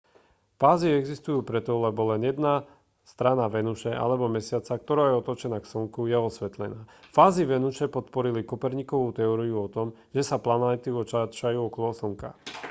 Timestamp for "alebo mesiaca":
4.03-4.73